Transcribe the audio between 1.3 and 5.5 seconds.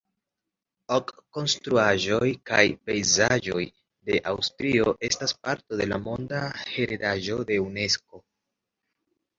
konstruaĵoj kaj pejzaĝoj de Aŭstrio estas